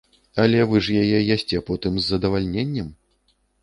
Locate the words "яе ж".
1.03-1.21